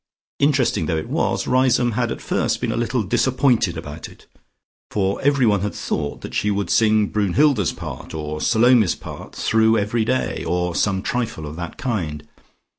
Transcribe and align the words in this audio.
Interesting 0.39 0.87
though 0.87 0.97
it 0.97 1.09
was, 1.11 1.45
Riseholme 1.45 1.91
had 1.91 2.11
at 2.11 2.21
first 2.23 2.59
been 2.59 2.71
a 2.71 2.75
little 2.75 3.03
disappointed 3.03 3.77
about 3.77 4.09
it, 4.09 4.25
for 4.89 5.21
everyone 5.21 5.59
had 5.61 5.75
thought 5.75 6.21
that 6.21 6.33
she 6.33 6.49
would 6.49 6.71
sing 6.71 7.05
Brunnhilde's 7.05 7.71
part 7.71 8.15
or 8.15 8.41
Salome's 8.41 8.95
part 8.95 9.35
through 9.35 9.77
every 9.77 10.03
day, 10.03 10.43
or 10.43 10.73
some 10.73 11.03
trifle 11.03 11.45
of 11.45 11.55
that 11.57 11.77
kind. 11.77 12.27